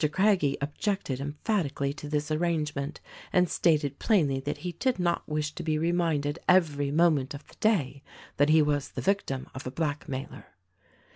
[0.11, 2.99] Craggie objected emphatically to this arrange ment
[3.31, 7.55] and stated plainly that he did not wish to be reminded every moment of the
[7.59, 8.01] day
[8.37, 10.47] that he was the victim of a black mailer.